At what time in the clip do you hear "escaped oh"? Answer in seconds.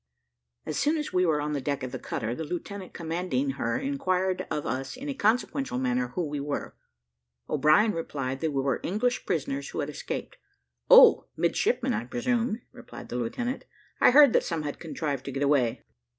9.91-11.27